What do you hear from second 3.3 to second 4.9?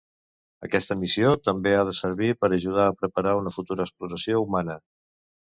una futura exploració humana.